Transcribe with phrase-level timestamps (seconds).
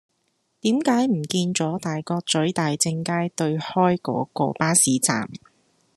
[0.61, 5.29] 點解唔見左大角咀大政街對開嗰個巴士站